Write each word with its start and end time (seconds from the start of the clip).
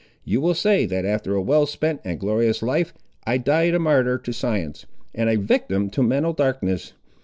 You 0.23 0.41
will 0.41 0.55
say 0.55 0.87
that 0.87 1.05
after 1.05 1.35
a 1.35 1.43
well 1.43 1.67
spent 1.67 2.01
and 2.03 2.19
glorious 2.19 2.63
life, 2.63 2.91
I 3.27 3.37
died 3.37 3.75
a 3.75 3.79
martyr 3.79 4.17
to 4.17 4.33
science, 4.33 4.87
and 5.13 5.29
a 5.29 5.35
victim 5.35 5.91
to 5.91 6.01
mental 6.01 6.33
darkness. 6.33 6.93